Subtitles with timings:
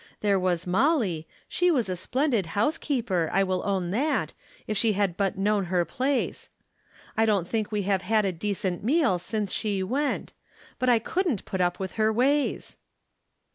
[0.21, 4.33] There was Molly; she was a splendid housekeeper, I will own that,
[4.65, 6.49] if she had but known her place.
[7.15, 10.33] I don't think we have had a decent meal since she went.
[10.79, 12.77] But I couldn't put up with her ways."